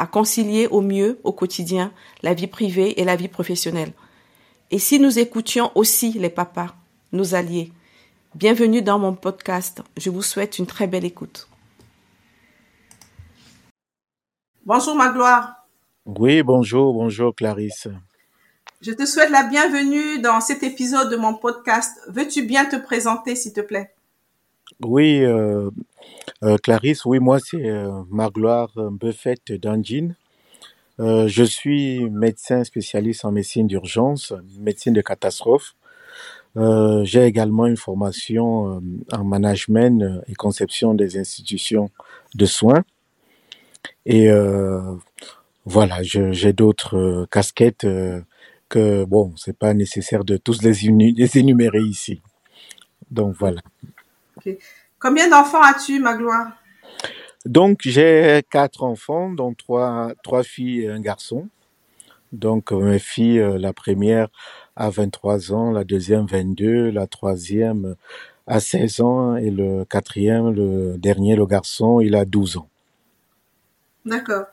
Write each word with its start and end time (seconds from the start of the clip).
à 0.00 0.06
concilier 0.06 0.66
au 0.66 0.80
mieux 0.80 1.20
au 1.24 1.32
quotidien 1.32 1.92
la 2.22 2.32
vie 2.32 2.46
privée 2.46 2.98
et 2.98 3.04
la 3.04 3.16
vie 3.16 3.28
professionnelle. 3.28 3.92
Et 4.70 4.78
si 4.78 4.98
nous 4.98 5.18
écoutions 5.18 5.70
aussi 5.74 6.12
les 6.12 6.30
papas, 6.30 6.74
nos 7.12 7.34
alliés 7.34 7.70
Bienvenue 8.34 8.80
dans 8.80 8.98
mon 8.98 9.14
podcast. 9.14 9.82
Je 9.96 10.08
vous 10.08 10.22
souhaite 10.22 10.58
une 10.60 10.66
très 10.66 10.86
belle 10.86 11.04
écoute. 11.04 11.48
Bonjour 14.64 14.94
Magloire. 14.94 15.66
Oui, 16.06 16.42
bonjour, 16.44 16.94
bonjour 16.94 17.34
Clarisse. 17.34 17.88
Je 18.80 18.92
te 18.92 19.04
souhaite 19.04 19.30
la 19.30 19.42
bienvenue 19.42 20.20
dans 20.20 20.40
cet 20.40 20.62
épisode 20.62 21.10
de 21.10 21.16
mon 21.16 21.34
podcast. 21.34 22.00
Veux-tu 22.08 22.46
bien 22.46 22.64
te 22.64 22.76
présenter, 22.76 23.34
s'il 23.34 23.52
te 23.52 23.60
plaît? 23.60 23.92
Oui, 24.80 25.22
euh, 25.24 25.70
euh, 26.42 26.56
Clarisse, 26.58 27.04
oui, 27.04 27.18
moi 27.18 27.38
c'est 27.38 27.68
euh, 27.68 28.02
Magloire 28.10 28.70
Buffett 28.90 29.52
d'Angine. 29.52 30.16
Euh, 31.00 31.28
je 31.28 31.44
suis 31.44 32.10
médecin 32.10 32.62
spécialiste 32.64 33.24
en 33.24 33.32
médecine 33.32 33.66
d'urgence, 33.66 34.34
médecine 34.58 34.92
de 34.92 35.00
catastrophe. 35.00 35.74
Euh, 36.56 37.04
j'ai 37.04 37.24
également 37.24 37.66
une 37.66 37.76
formation 37.76 38.76
euh, 38.76 38.80
en 39.12 39.24
management 39.24 40.22
et 40.28 40.34
conception 40.34 40.94
des 40.94 41.16
institutions 41.16 41.90
de 42.34 42.44
soins. 42.44 42.84
Et 44.04 44.28
voilà, 45.64 46.02
j'ai 46.02 46.52
d'autres 46.52 47.26
casquettes 47.30 47.86
que 48.68 49.04
bon, 49.04 49.32
c'est 49.36 49.56
pas 49.56 49.72
nécessaire 49.74 50.24
de 50.24 50.36
tous 50.36 50.62
les, 50.62 51.38
énumérer 51.38 51.80
ici. 51.80 52.20
Donc 53.10 53.36
voilà. 53.38 53.60
Combien 55.00 55.28
d'enfants 55.28 55.62
as-tu, 55.62 55.98
Magloire? 55.98 56.52
Donc 57.46 57.80
j'ai 57.84 58.42
quatre 58.50 58.82
enfants, 58.82 59.30
dont 59.30 59.54
trois, 59.54 60.12
trois 60.22 60.42
filles 60.42 60.82
et 60.82 60.90
un 60.90 61.00
garçon. 61.00 61.48
Donc 62.32 62.70
mes 62.70 62.98
filles, 62.98 63.40
euh, 63.40 63.58
la 63.58 63.72
première 63.72 64.28
a 64.76 64.90
23 64.90 65.52
ans, 65.52 65.70
la 65.70 65.84
deuxième 65.84 66.26
22, 66.26 66.90
la 66.90 67.06
troisième 67.06 67.96
a 68.46 68.60
16 68.60 69.00
ans 69.00 69.36
et 69.36 69.50
le 69.50 69.86
quatrième, 69.86 70.50
le 70.50 70.98
dernier, 70.98 71.34
le 71.34 71.46
garçon, 71.46 72.00
il 72.00 72.14
a 72.14 72.26
12 72.26 72.58
ans. 72.58 72.68
D'accord. 74.04 74.44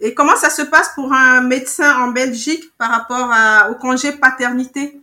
Et 0.00 0.14
comment 0.14 0.36
ça 0.36 0.50
se 0.50 0.62
passe 0.62 0.90
pour 0.96 1.12
un 1.12 1.42
médecin 1.42 1.96
en 2.02 2.08
Belgique 2.08 2.64
par 2.76 2.90
rapport 2.90 3.30
à, 3.32 3.70
au 3.70 3.76
congé 3.76 4.10
paternité? 4.12 5.00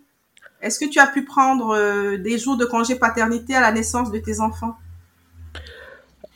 Est-ce 0.62 0.78
que 0.78 0.90
tu 0.90 1.00
as 1.00 1.08
pu 1.08 1.24
prendre 1.24 1.70
euh, 1.70 2.18
des 2.18 2.38
jours 2.38 2.58
de 2.58 2.66
congé 2.66 2.96
paternité 2.96 3.56
à 3.56 3.62
la 3.62 3.72
naissance 3.72 4.12
de 4.12 4.20
tes 4.20 4.42
enfants? 4.42 4.76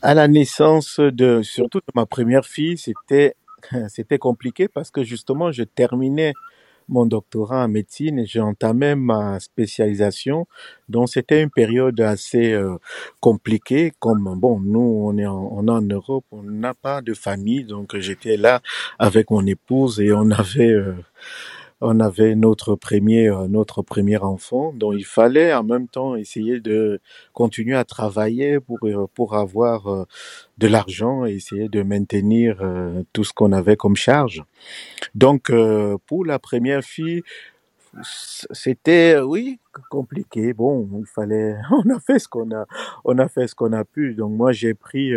À 0.03 0.13
la 0.13 0.27
naissance 0.27 0.99
de, 0.99 1.41
surtout 1.41 1.79
de 1.79 1.91
ma 1.95 2.05
première 2.05 2.45
fille, 2.45 2.77
c'était, 2.77 3.35
c'était 3.87 4.19
compliqué 4.19 4.67
parce 4.67 4.91
que 4.91 5.03
justement, 5.03 5.51
je 5.51 5.63
terminais 5.63 6.33
mon 6.89 7.05
doctorat 7.05 7.63
en 7.63 7.69
médecine 7.69 8.19
et 8.19 8.25
j'ai 8.25 8.41
entamé 8.41 8.95
ma 8.95 9.39
spécialisation. 9.39 10.45
Donc 10.89 11.07
c'était 11.07 11.41
une 11.41 11.49
période 11.49 12.01
assez 12.01 12.51
euh, 12.51 12.75
compliquée. 13.21 13.93
Comme 13.99 14.37
bon, 14.37 14.59
nous 14.59 14.81
on 14.81 15.17
est 15.17 15.25
en, 15.25 15.49
on 15.53 15.65
est 15.67 15.71
en 15.71 15.81
Europe, 15.81 16.25
on 16.31 16.43
n'a 16.43 16.73
pas 16.73 17.01
de 17.01 17.13
famille, 17.13 17.63
donc 17.63 17.97
j'étais 17.97 18.35
là 18.35 18.61
avec 18.99 19.31
mon 19.31 19.45
épouse 19.45 20.01
et 20.01 20.11
on 20.11 20.29
avait 20.31 20.73
euh, 20.73 20.93
on 21.83 21.99
avait 21.99 22.33
notre 22.35 22.75
premier 22.75 23.27
euh, 23.27 23.47
notre 23.47 23.81
premier 23.81 24.17
enfant 24.17 24.71
donc 24.73 24.93
il 24.97 25.05
fallait 25.05 25.53
en 25.53 25.63
même 25.63 25.87
temps 25.87 26.15
essayer 26.15 26.61
de 26.61 27.01
continuer 27.33 27.75
à 27.75 27.83
travailler 27.83 28.59
pour 28.61 28.79
euh, 28.83 29.05
pour 29.13 29.35
avoir 29.35 29.87
euh, 29.87 30.05
de 30.57 30.67
l'argent 30.67 31.25
et 31.25 31.33
essayer 31.33 31.67
de 31.67 31.83
maintenir 31.83 32.61
tout 33.11 33.23
ce 33.23 33.33
qu'on 33.33 33.51
avait 33.51 33.75
comme 33.75 33.95
charge. 33.95 34.43
Donc 35.15 35.51
pour 36.07 36.25
la 36.25 36.39
première 36.39 36.83
fille 36.83 37.21
c'était 38.01 39.19
oui 39.19 39.59
compliqué. 39.89 40.53
Bon 40.53 40.87
il 40.99 41.05
fallait 41.05 41.55
on 41.71 41.89
a 41.89 41.99
fait 41.99 42.19
ce 42.19 42.27
qu'on 42.27 42.51
a 42.51 42.65
on 43.03 43.17
a 43.17 43.27
fait 43.27 43.47
ce 43.47 43.55
qu'on 43.55 43.73
a 43.73 43.83
pu. 43.83 44.13
Donc 44.13 44.31
moi 44.31 44.51
j'ai 44.51 44.73
pris 44.73 45.11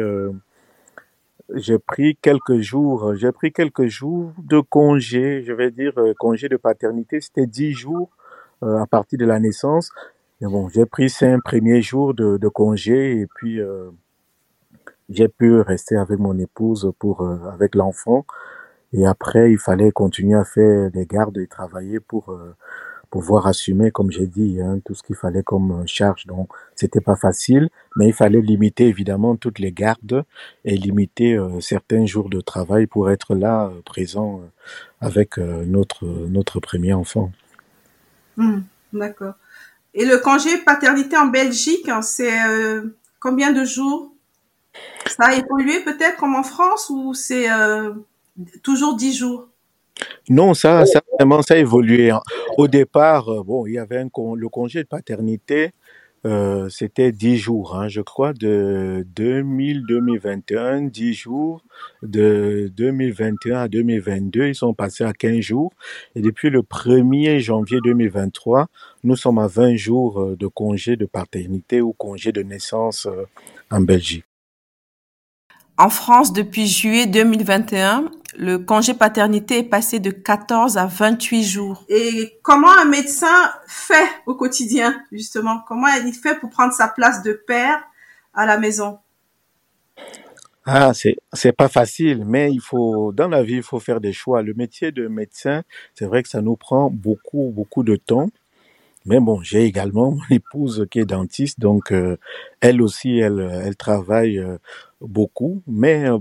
j'ai 1.55 1.79
pris 1.79 2.17
quelques 2.17 2.59
jours, 2.59 3.15
j'ai 3.15 3.33
pris 3.33 3.53
quelques 3.53 3.87
jours 3.87 4.33
de 4.39 4.61
congé, 4.61 5.43
je 5.45 5.53
vais 5.53 5.71
dire 5.71 5.93
euh, 5.99 6.13
congé 6.19 6.49
de 6.49 6.57
paternité, 6.57 7.21
c'était 7.21 7.47
dix 7.47 7.73
jours 7.73 8.11
euh, 8.63 8.79
à 8.79 8.87
partir 8.87 9.19
de 9.19 9.25
la 9.25 9.39
naissance. 9.39 9.91
Mais 10.41 10.49
bon, 10.49 10.69
j'ai 10.69 10.87
pris 10.87 11.09
cinq 11.09 11.43
premiers 11.43 11.83
jours 11.83 12.15
de, 12.15 12.37
de 12.37 12.49
congé 12.49 13.21
et 13.21 13.27
puis 13.27 13.61
euh, 13.61 13.91
j'ai 15.09 15.29
pu 15.29 15.61
rester 15.61 15.97
avec 15.97 16.19
mon 16.19 16.37
épouse 16.39 16.93
pour 16.99 17.27
avec 17.53 17.75
l'enfant. 17.75 18.27
Et 18.93 19.07
après, 19.07 19.53
il 19.53 19.59
fallait 19.59 19.93
continuer 19.93 20.37
à 20.39 20.45
faire 20.45 20.91
des 20.91 21.07
gardes 21.07 21.39
et 21.39 21.47
travailler 21.47 22.01
pour 22.01 22.37
pouvoir 23.17 23.47
assumer, 23.47 23.91
comme 23.91 24.11
j'ai 24.11 24.27
dit, 24.27 24.61
hein, 24.61 24.79
tout 24.85 24.95
ce 24.95 25.03
qu'il 25.03 25.17
fallait 25.17 25.43
comme 25.43 25.85
charge. 25.87 26.27
Donc, 26.27 26.51
c'était 26.75 27.01
pas 27.01 27.17
facile, 27.17 27.71
mais 27.97 28.09
il 28.09 28.13
fallait 28.13 28.43
limiter 28.43 28.89
évidemment 28.89 29.37
toutes 29.37 29.59
les 29.59 29.73
gardes 29.73 30.23
et 30.67 30.77
limiter 30.77 31.33
euh, 31.33 31.59
certains 31.61 32.05
jours 32.05 32.29
de 32.29 32.43
travail 32.43 32.87
pour 32.87 33.11
être 33.11 33.35
là, 33.35 33.71
euh, 33.73 33.81
présent 33.87 34.43
euh, 34.43 34.47
avec 35.01 35.39
notre 35.39 36.05
notre 36.07 36.61
premier 36.61 36.93
enfant. 36.93 37.33
Mmh, 38.37 38.61
D'accord. 38.93 39.35
Et 39.95 40.05
le 40.05 40.19
congé 40.19 40.59
paternité 40.59 41.17
en 41.17 41.29
Belgique, 41.29 41.89
hein, 41.89 42.03
c'est 42.03 42.37
combien 43.19 43.51
de 43.53 43.65
jours? 43.65 44.13
Ça 45.07 45.29
a 45.29 45.35
évolué 45.35 45.81
peut-être 45.81 46.17
comme 46.19 46.35
en 46.35 46.43
France 46.43 46.91
ou 46.91 47.15
c'est 47.15 47.49
toujours 48.63 48.95
dix 48.97 49.17
jours? 49.17 49.49
Non, 50.29 50.55
ça, 50.55 50.85
ça 50.87 51.01
vraiment, 51.19 51.43
ça 51.43 51.55
a 51.55 51.57
évolué. 51.59 52.13
Au 52.57 52.69
départ, 52.69 53.29
euh, 53.29 53.43
bon, 53.43 53.67
il 53.67 53.75
y 53.75 53.79
avait 53.79 54.03
le 54.03 54.49
congé 54.49 54.83
de 54.83 54.89
paternité, 54.89 55.73
euh, 56.25 56.69
c'était 56.71 57.13
10 57.13 57.37
jours, 57.37 57.77
hein, 57.77 57.89
je 57.89 58.01
crois, 58.01 58.33
de 58.33 59.07
2000-2021, 59.15 60.91
10 60.91 61.13
jours. 61.13 61.63
De 62.03 62.73
2021 62.75 63.59
à 63.59 63.69
2022, 63.69 64.49
ils 64.49 64.55
sont 64.55 64.73
passés 64.73 65.05
à 65.05 65.13
15 65.13 65.41
jours. 65.41 65.73
Et 66.15 66.23
depuis 66.23 66.49
le 66.49 66.63
1er 66.63 67.41
janvier 67.41 67.79
2023, 67.85 68.69
nous 69.05 69.17
sommes 69.17 69.39
à 69.39 69.47
20 69.47 69.77
jours 69.77 70.21
euh, 70.21 70.37
de 70.37 70.47
congé 70.47 70.97
de 70.97 71.05
paternité 71.05 71.83
ou 71.83 71.93
congé 71.93 72.33
de 72.33 72.43
naissance 72.43 73.07
en 73.71 73.81
Belgique. 73.83 74.25
En 75.79 75.91
France, 75.91 76.33
depuis 76.33 76.67
juillet 76.67 77.07
2021, 77.07 78.11
le 78.39 78.59
congé 78.59 78.95
paternité 78.95 79.59
est 79.59 79.63
passé 79.63 79.99
de 79.99 80.11
14 80.11 80.79
à 80.79 80.87
28 80.87 81.45
jours. 81.45 81.85
Et 81.91 82.39
comment 82.43 82.71
un 82.71 82.87
médecin 82.87 83.51
fait 83.67 84.09
au 84.25 84.35
quotidien, 84.35 85.03
justement? 85.13 85.61
Comment 85.69 85.89
il 85.89 86.15
fait 86.15 86.39
pour 86.39 86.49
prendre 86.49 86.73
sa 86.73 86.89
place 86.89 87.23
de 87.23 87.35
père 87.35 87.79
à 88.33 88.47
la 88.47 88.57
maison? 88.57 88.99
Ah, 90.65 90.95
c'est 90.95 91.17
c'est 91.33 91.53
pas 91.53 91.69
facile, 91.69 92.25
mais 92.25 92.51
il 92.53 92.61
faut 92.61 93.13
dans 93.13 93.29
la 93.29 93.43
vie 93.43 93.57
il 93.57 93.63
faut 93.63 93.79
faire 93.79 94.01
des 94.01 94.13
choix. 94.13 94.43
Le 94.43 94.55
métier 94.55 94.93
de 94.93 95.07
médecin, 95.09 95.63
c'est 95.95 96.07
vrai 96.07 96.23
que 96.23 96.29
ça 96.29 96.41
nous 96.41 96.57
prend 96.57 96.91
beaucoup 96.91 97.53
beaucoup 97.55 97.85
de 97.85 97.97
temps. 97.97 98.31
Mais 99.07 99.21
bon, 99.21 99.41
j'ai 99.43 99.65
également 99.65 100.11
mon 100.11 100.21
épouse 100.31 100.87
qui 100.91 100.99
est 100.99 101.05
dentiste, 101.07 101.61
donc 101.61 101.93
euh, 101.93 102.17
elle 102.61 102.83
aussi, 102.83 103.19
elle, 103.19 103.39
elle 103.65 103.77
travaille 103.77 104.39
euh, 104.39 104.59
beaucoup. 105.01 105.63
Mais 105.67 106.09
euh, 106.09 106.19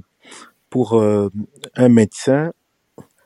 pour 0.70 1.02
un 1.02 1.90
médecin, 1.90 2.52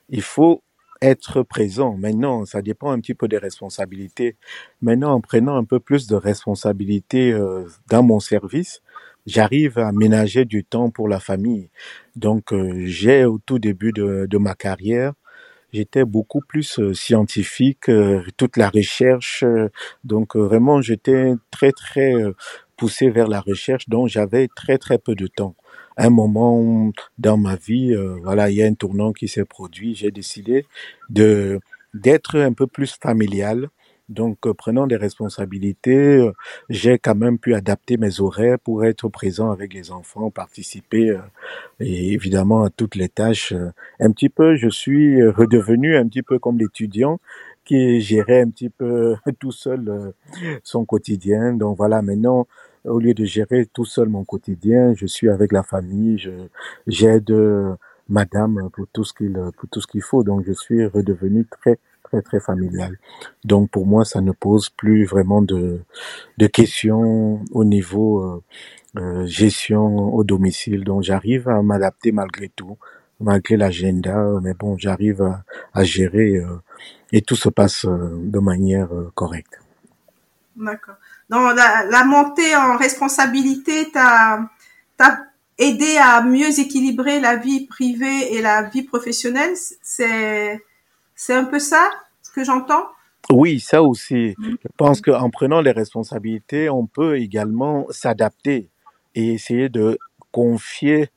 il 0.09 0.21
faut 0.21 0.61
être 1.01 1.41
présent. 1.41 1.97
Maintenant, 1.97 2.45
ça 2.45 2.61
dépend 2.61 2.91
un 2.91 2.99
petit 2.99 3.15
peu 3.15 3.27
des 3.27 3.39
responsabilités. 3.39 4.37
Maintenant, 4.81 5.13
en 5.13 5.21
prenant 5.21 5.55
un 5.55 5.63
peu 5.63 5.79
plus 5.79 6.05
de 6.05 6.15
responsabilités 6.15 7.35
dans 7.89 8.03
mon 8.03 8.19
service, 8.19 8.83
j'arrive 9.25 9.79
à 9.79 9.91
ménager 9.91 10.45
du 10.45 10.63
temps 10.63 10.91
pour 10.91 11.07
la 11.07 11.19
famille. 11.19 11.71
Donc, 12.15 12.53
j'ai 12.85 13.25
au 13.25 13.39
tout 13.39 13.57
début 13.57 13.93
de, 13.93 14.27
de 14.29 14.37
ma 14.37 14.53
carrière 14.53 15.13
j'étais 15.73 16.05
beaucoup 16.05 16.41
plus 16.41 16.79
euh, 16.79 16.93
scientifique, 16.93 17.89
euh, 17.89 18.23
toute 18.37 18.57
la 18.57 18.69
recherche. 18.69 19.43
Euh, 19.43 19.69
donc 20.03 20.35
vraiment, 20.35 20.81
j'étais 20.81 21.33
très 21.51 21.71
très 21.71 22.13
poussé 22.79 23.09
vers 23.09 23.27
la 23.27 23.41
recherche, 23.41 23.89
donc 23.89 24.07
j'avais 24.07 24.47
très 24.55 24.77
très 24.77 24.97
peu 24.97 25.13
de 25.13 25.27
temps. 25.27 25.55
un 25.97 26.09
moment 26.09 26.91
dans 27.17 27.37
ma 27.37 27.57
vie, 27.57 27.93
euh, 27.93 28.15
voilà, 28.23 28.49
il 28.49 28.55
y 28.55 28.63
a 28.63 28.67
un 28.67 28.73
tournant 28.73 29.11
qui 29.11 29.27
s'est 29.27 29.43
produit. 29.45 29.95
J'ai 29.95 30.11
décidé 30.11 30.65
de 31.09 31.59
d'être 31.93 32.39
un 32.39 32.53
peu 32.53 32.67
plus 32.67 32.95
familial. 33.01 33.69
Donc, 34.07 34.37
euh, 34.47 34.53
prenant 34.53 34.87
des 34.87 34.95
responsabilités, 34.95 36.17
euh, 36.17 36.31
j'ai 36.69 36.97
quand 36.97 37.15
même 37.15 37.37
pu 37.37 37.53
adapter 37.53 37.97
mes 37.97 38.21
horaires 38.21 38.57
pour 38.59 38.85
être 38.85 39.09
présent 39.09 39.51
avec 39.51 39.73
les 39.73 39.91
enfants, 39.91 40.31
participer 40.31 41.15
et 41.79 42.13
évidemment 42.13 42.63
à 42.63 42.69
toutes 42.69 42.95
les 42.95 43.09
tâches. 43.09 43.53
Un 43.99 44.11
petit 44.11 44.29
peu, 44.29 44.55
je 44.55 44.69
suis 44.69 45.21
redevenu 45.27 45.97
un 45.97 46.07
petit 46.07 46.23
peu 46.23 46.39
comme 46.39 46.57
l'étudiant 46.59 47.19
qui 47.69 48.01
gérait 48.01 48.41
un 48.41 48.49
petit 48.49 48.69
peu 48.69 49.15
tout 49.39 49.51
seul 49.51 49.87
euh, 49.87 50.11
son 50.63 50.85
quotidien. 50.85 51.53
Donc 51.53 51.77
voilà, 51.77 52.01
maintenant, 52.01 52.47
au 52.83 52.99
lieu 52.99 53.13
de 53.13 53.25
gérer 53.25 53.67
tout 53.67 53.85
seul 53.85 54.09
mon 54.09 54.23
quotidien, 54.23 54.93
je 54.95 55.05
suis 55.05 55.29
avec 55.29 55.51
la 55.51 55.61
famille, 55.63 56.17
je 56.17 56.31
j'aide 56.87 57.29
euh, 57.29 57.75
madame 58.09 58.69
pour 58.73 58.87
tout 58.91 59.03
ce 59.03 59.13
qu'il 59.13 59.33
pour 59.57 59.69
tout 59.69 59.81
ce 59.81 59.87
qu'il 59.87 60.01
faut. 60.01 60.23
Donc 60.23 60.45
je 60.47 60.53
suis 60.53 60.83
redevenu 60.85 61.45
très 61.45 61.77
très 62.03 62.21
très 62.23 62.39
familial. 62.39 62.97
Donc 63.45 63.69
pour 63.69 63.85
moi, 63.85 64.03
ça 64.03 64.21
ne 64.21 64.31
pose 64.31 64.69
plus 64.71 65.05
vraiment 65.05 65.43
de 65.43 65.81
de 66.39 66.47
questions 66.47 67.43
au 67.51 67.63
niveau 67.63 68.23
euh, 68.23 68.43
euh, 68.97 69.25
gestion 69.27 69.85
au 70.15 70.23
domicile. 70.23 70.83
Donc 70.83 71.03
j'arrive 71.03 71.47
à 71.49 71.61
m'adapter 71.61 72.11
malgré 72.11 72.49
tout, 72.49 72.77
malgré 73.19 73.57
l'agenda, 73.57 74.25
mais 74.41 74.53
bon, 74.53 74.77
j'arrive 74.77 75.21
à, 75.21 75.43
à 75.73 75.83
gérer 75.83 76.37
euh, 76.37 76.61
et 77.11 77.21
tout 77.21 77.35
se 77.35 77.49
passe 77.49 77.85
euh, 77.85 78.11
de 78.15 78.39
manière 78.39 78.93
euh, 78.93 79.11
correcte. 79.15 79.59
D'accord. 80.55 80.95
Dans 81.29 81.51
la, 81.51 81.85
la 81.85 82.03
montée 82.05 82.55
en 82.55 82.77
responsabilité, 82.77 83.89
t'as 83.91 84.41
t'as 84.97 85.19
aidé 85.57 85.97
à 85.97 86.21
mieux 86.21 86.59
équilibrer 86.59 87.19
la 87.19 87.35
vie 87.35 87.65
privée 87.67 88.33
et 88.35 88.41
la 88.41 88.63
vie 88.63 88.83
professionnelle? 88.83 89.55
C'est 89.81 90.63
c'est 91.15 91.33
un 91.33 91.45
peu 91.45 91.59
ça 91.59 91.89
ce 92.21 92.31
que 92.31 92.43
j'entends? 92.43 92.85
Oui, 93.31 93.59
ça 93.59 93.83
aussi. 93.83 94.35
Je 94.39 94.67
pense 94.77 95.01
qu'en 95.01 95.29
prenant 95.29 95.61
les 95.61 95.71
responsabilités, 95.71 96.69
on 96.69 96.87
peut 96.87 97.17
également 97.17 97.85
s'adapter 97.89 98.69
et 99.13 99.33
essayer 99.33 99.69
de 99.69 99.99
confier 100.31 101.09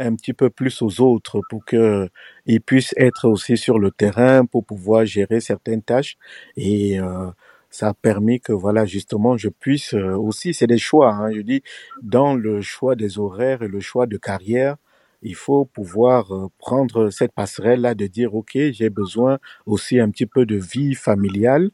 un 0.00 0.14
petit 0.16 0.32
peu 0.34 0.50
plus 0.50 0.82
aux 0.82 1.00
autres 1.00 1.40
pour 1.50 1.64
que 1.64 2.08
ils 2.46 2.60
puissent 2.60 2.94
être 2.96 3.28
aussi 3.28 3.56
sur 3.56 3.78
le 3.78 3.90
terrain 3.90 4.44
pour 4.46 4.64
pouvoir 4.64 5.04
gérer 5.06 5.40
certaines 5.40 5.82
tâches. 5.82 6.16
Et 6.56 7.00
euh, 7.00 7.30
ça 7.70 7.88
a 7.90 7.94
permis 7.94 8.40
que 8.40 8.52
voilà 8.52 8.84
justement 8.84 9.36
je 9.36 9.48
puisse 9.48 9.94
euh, 9.94 10.14
aussi 10.16 10.54
c'est 10.54 10.66
des 10.66 10.78
choix 10.78 11.12
hein, 11.14 11.30
je 11.32 11.40
dis 11.40 11.62
dans 12.02 12.34
le 12.34 12.60
choix 12.62 12.96
des 12.96 13.18
horaires 13.18 13.62
et 13.62 13.68
le 13.68 13.78
choix 13.80 14.06
de 14.06 14.16
carrière 14.16 14.76
il 15.22 15.34
faut 15.34 15.64
pouvoir 15.66 16.34
euh, 16.34 16.48
prendre 16.58 17.10
cette 17.10 17.32
passerelle 17.32 17.80
là 17.82 17.94
de 17.94 18.06
dire 18.06 18.34
ok 18.34 18.52
j'ai 18.72 18.90
besoin 18.90 19.38
aussi 19.66 20.00
un 20.00 20.10
petit 20.10 20.26
peu 20.26 20.46
de 20.46 20.56
vie 20.56 20.94
familiale. 20.94 21.70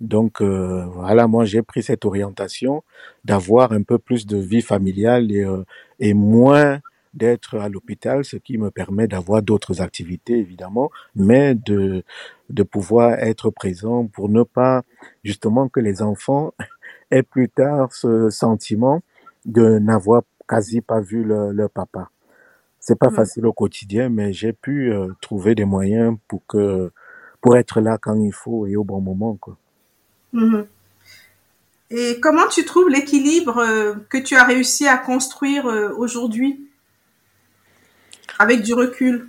Donc 0.00 0.40
euh, 0.40 0.86
voilà 0.86 1.26
moi 1.26 1.44
j'ai 1.44 1.62
pris 1.62 1.82
cette 1.82 2.04
orientation 2.06 2.82
d'avoir 3.24 3.72
un 3.72 3.82
peu 3.82 3.98
plus 3.98 4.26
de 4.26 4.38
vie 4.38 4.62
familiale 4.62 5.30
et, 5.32 5.44
euh, 5.44 5.64
et 5.98 6.14
moins 6.14 6.80
d'être 7.14 7.56
à 7.58 7.68
l'hôpital, 7.68 8.24
ce 8.24 8.36
qui 8.36 8.58
me 8.58 8.70
permet 8.70 9.08
d'avoir 9.08 9.42
d'autres 9.42 9.80
activités 9.82 10.38
évidemment, 10.38 10.90
mais 11.16 11.54
de 11.54 12.04
de 12.50 12.62
pouvoir 12.64 13.14
être 13.20 13.50
présent 13.50 14.06
pour 14.06 14.28
ne 14.28 14.42
pas 14.42 14.82
justement 15.24 15.68
que 15.68 15.80
les 15.80 16.02
enfants 16.02 16.54
aient 17.10 17.22
plus 17.24 17.48
tard 17.48 17.92
ce 17.94 18.30
sentiment 18.30 19.02
de 19.46 19.78
n'avoir 19.78 20.22
quasi 20.48 20.80
pas 20.80 21.00
vu 21.00 21.24
le- 21.24 21.52
leur 21.52 21.70
papa. 21.70 22.10
C'est 22.80 22.98
pas 22.98 23.10
Mhm. 23.10 23.14
facile 23.16 23.46
au 23.46 23.52
quotidien, 23.52 24.08
mais 24.10 24.32
j'ai 24.32 24.52
pu 24.52 24.92
euh, 24.92 25.08
trouver 25.22 25.54
des 25.54 25.64
moyens 25.66 26.16
pour 26.28 26.42
que 26.46 26.92
pour 27.42 27.56
être 27.56 27.80
là 27.80 27.98
quand 27.98 28.16
il 28.20 28.32
faut 28.34 28.66
et 28.66 28.76
au 28.76 28.84
bon 28.84 29.00
moment 29.00 29.36
quoi. 29.36 29.58
Mhm. 30.32 30.68
Et 31.90 32.20
comment 32.20 32.46
tu 32.48 32.64
trouves 32.64 32.88
l'équilibre 32.88 33.58
euh, 33.58 33.94
que 34.08 34.18
tu 34.18 34.36
as 34.36 34.44
réussi 34.44 34.86
à 34.88 34.96
construire 34.96 35.66
euh, 35.66 35.90
aujourd'hui? 35.96 36.69
Avec 38.40 38.62
du 38.62 38.72
recul? 38.72 39.26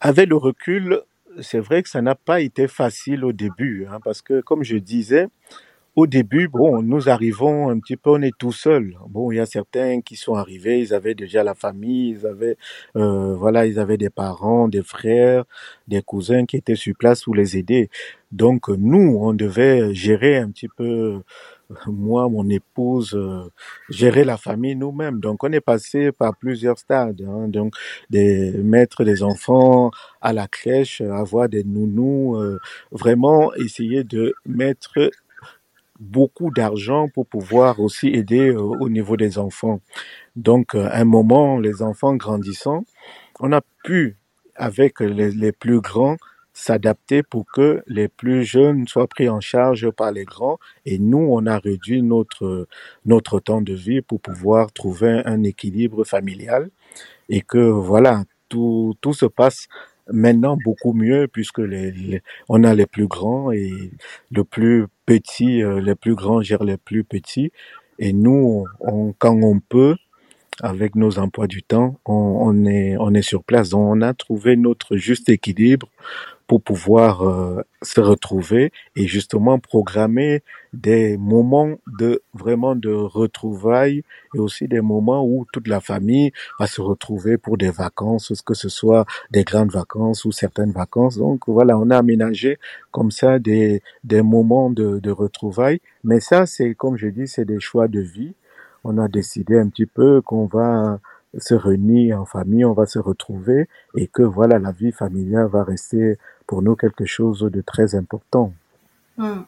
Avec 0.00 0.28
le 0.28 0.36
recul, 0.36 1.02
c'est 1.40 1.60
vrai 1.60 1.84
que 1.84 1.88
ça 1.88 2.02
n'a 2.02 2.16
pas 2.16 2.40
été 2.40 2.66
facile 2.66 3.24
au 3.24 3.32
début, 3.32 3.86
hein, 3.88 4.00
parce 4.02 4.22
que 4.22 4.40
comme 4.40 4.64
je 4.64 4.76
disais, 4.76 5.28
au 5.94 6.08
début, 6.08 6.48
bon, 6.48 6.82
nous 6.82 7.08
arrivons 7.08 7.68
un 7.68 7.78
petit 7.78 7.96
peu, 7.96 8.10
on 8.10 8.22
est 8.22 8.36
tout 8.36 8.50
seul. 8.50 8.96
Bon, 9.08 9.30
il 9.30 9.36
y 9.36 9.40
a 9.40 9.46
certains 9.46 10.00
qui 10.00 10.16
sont 10.16 10.34
arrivés, 10.34 10.80
ils 10.80 10.94
avaient 10.94 11.14
déjà 11.14 11.44
la 11.44 11.54
famille, 11.54 12.10
ils 12.10 12.26
avaient, 12.26 12.56
euh, 12.96 13.36
voilà, 13.36 13.66
ils 13.66 13.78
avaient 13.78 13.98
des 13.98 14.10
parents, 14.10 14.66
des 14.66 14.82
frères, 14.82 15.44
des 15.86 16.02
cousins 16.02 16.46
qui 16.46 16.56
étaient 16.56 16.74
sur 16.74 16.94
place 16.96 17.22
pour 17.22 17.36
les 17.36 17.56
aider. 17.56 17.88
Donc 18.32 18.68
nous, 18.68 19.16
on 19.20 19.32
devait 19.32 19.94
gérer 19.94 20.38
un 20.38 20.50
petit 20.50 20.68
peu, 20.68 21.22
moi, 21.86 22.28
mon 22.28 22.48
épouse, 22.48 23.14
euh, 23.14 23.44
gérer 23.88 24.24
la 24.24 24.36
famille 24.36 24.76
nous-mêmes. 24.76 25.20
Donc 25.20 25.44
on 25.44 25.52
est 25.52 25.60
passé 25.60 26.12
par 26.12 26.36
plusieurs 26.36 26.78
stades, 26.78 27.22
hein, 27.22 27.48
donc 27.48 27.74
des 28.10 28.52
mettre 28.52 29.04
des 29.04 29.22
enfants 29.22 29.90
à 30.20 30.32
la 30.32 30.48
crèche, 30.48 31.00
avoir 31.00 31.48
des 31.48 31.64
nounous, 31.64 32.36
euh, 32.36 32.58
vraiment 32.92 33.54
essayer 33.54 34.04
de 34.04 34.34
mettre 34.46 35.10
beaucoup 36.00 36.50
d'argent 36.50 37.08
pour 37.08 37.26
pouvoir 37.26 37.78
aussi 37.80 38.08
aider 38.08 38.48
euh, 38.48 38.60
au 38.60 38.88
niveau 38.88 39.16
des 39.16 39.38
enfants. 39.38 39.80
Donc, 40.36 40.74
euh, 40.74 40.88
à 40.90 41.00
un 41.00 41.04
moment, 41.04 41.58
les 41.58 41.82
enfants 41.82 42.14
grandissant, 42.16 42.84
on 43.40 43.52
a 43.52 43.60
pu, 43.84 44.16
avec 44.56 45.00
les, 45.00 45.30
les 45.32 45.52
plus 45.52 45.80
grands, 45.80 46.16
s'adapter 46.60 47.22
pour 47.22 47.46
que 47.50 47.82
les 47.86 48.08
plus 48.08 48.44
jeunes 48.44 48.86
soient 48.86 49.06
pris 49.06 49.28
en 49.28 49.40
charge 49.40 49.90
par 49.90 50.12
les 50.12 50.24
grands. 50.24 50.58
Et 50.84 50.98
nous, 50.98 51.26
on 51.30 51.46
a 51.46 51.58
réduit 51.58 52.02
notre, 52.02 52.68
notre 53.06 53.40
temps 53.40 53.62
de 53.62 53.72
vie 53.72 54.02
pour 54.02 54.20
pouvoir 54.20 54.70
trouver 54.72 55.22
un 55.24 55.42
équilibre 55.42 56.04
familial. 56.04 56.70
Et 57.30 57.40
que 57.40 57.58
voilà, 57.58 58.24
tout, 58.48 58.94
tout 59.00 59.14
se 59.14 59.26
passe 59.26 59.68
maintenant 60.12 60.58
beaucoup 60.62 60.92
mieux 60.92 61.28
puisque 61.28 61.60
les, 61.60 62.22
on 62.48 62.64
a 62.64 62.74
les 62.74 62.86
plus 62.86 63.06
grands 63.06 63.52
et 63.52 63.72
le 64.30 64.44
plus 64.44 64.86
petit, 65.06 65.62
euh, 65.62 65.80
les 65.80 65.94
plus 65.94 66.14
grands 66.14 66.42
gèrent 66.42 66.64
les 66.64 66.76
plus 66.76 67.04
petits. 67.04 67.52
Et 67.98 68.12
nous, 68.12 68.66
on, 68.80 69.14
quand 69.18 69.38
on 69.42 69.60
peut, 69.60 69.96
avec 70.62 70.94
nos 70.96 71.18
emplois 71.18 71.46
du 71.46 71.62
temps, 71.62 71.98
on, 72.06 72.12
on 72.14 72.64
est, 72.66 72.96
on 72.98 73.14
est 73.14 73.22
sur 73.22 73.42
place. 73.44 73.70
Donc, 73.70 73.88
on 73.88 74.00
a 74.02 74.14
trouvé 74.14 74.56
notre 74.56 74.96
juste 74.96 75.28
équilibre 75.28 75.88
pour 76.46 76.62
pouvoir 76.62 77.22
euh, 77.22 77.62
se 77.80 78.00
retrouver 78.00 78.72
et 78.96 79.06
justement 79.06 79.60
programmer 79.60 80.42
des 80.72 81.16
moments 81.16 81.76
de 81.86 82.22
vraiment 82.34 82.74
de 82.74 82.90
retrouvailles 82.90 84.02
et 84.34 84.38
aussi 84.40 84.66
des 84.66 84.80
moments 84.80 85.24
où 85.24 85.46
toute 85.52 85.68
la 85.68 85.80
famille 85.80 86.32
va 86.58 86.66
se 86.66 86.80
retrouver 86.80 87.38
pour 87.38 87.56
des 87.56 87.70
vacances, 87.70 88.32
que 88.44 88.54
ce 88.54 88.68
soit 88.68 89.06
des 89.30 89.44
grandes 89.44 89.70
vacances 89.70 90.24
ou 90.24 90.32
certaines 90.32 90.72
vacances. 90.72 91.18
Donc 91.18 91.42
voilà, 91.46 91.78
on 91.78 91.88
a 91.90 91.98
aménagé 91.98 92.58
comme 92.90 93.12
ça 93.12 93.38
des, 93.38 93.80
des 94.02 94.22
moments 94.22 94.70
de, 94.70 94.98
de 94.98 95.10
retrouvailles. 95.12 95.80
Mais 96.02 96.18
ça, 96.18 96.46
c'est 96.46 96.74
comme 96.74 96.96
je 96.96 97.06
dis, 97.06 97.28
c'est 97.28 97.44
des 97.44 97.60
choix 97.60 97.86
de 97.86 98.00
vie. 98.00 98.34
On 98.84 98.98
a 98.98 99.08
décidé 99.08 99.58
un 99.58 99.68
petit 99.68 99.86
peu 99.86 100.20
qu'on 100.20 100.46
va 100.46 101.00
se 101.38 101.54
réunir 101.54 102.20
en 102.20 102.24
famille, 102.24 102.64
on 102.64 102.72
va 102.72 102.86
se 102.86 102.98
retrouver 102.98 103.68
et 103.96 104.08
que 104.08 104.22
voilà, 104.22 104.58
la 104.58 104.72
vie 104.72 104.92
familiale 104.92 105.46
va 105.46 105.62
rester 105.62 106.18
pour 106.46 106.62
nous 106.62 106.74
quelque 106.74 107.04
chose 107.04 107.40
de 107.40 107.60
très 107.60 107.94
important. 107.94 108.52
Hmm. 109.16 109.42